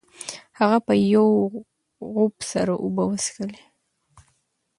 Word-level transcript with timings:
هغه 0.59 0.77
په 0.87 0.93
یو 1.13 1.27
غوپ 2.13 2.35
سره 2.51 2.73
اوبه 2.83 3.03
وڅښلې. 3.09 3.63